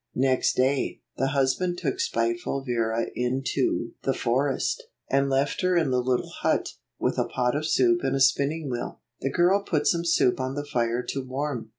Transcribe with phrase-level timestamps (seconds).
[0.15, 5.91] Next day, the husband took spiteful Vera into 33 the forest, and left her in
[5.91, 9.01] the little hut, with a pot of soup and a spinning wheel.
[9.19, 11.69] The girl put some soup on the fire to warm.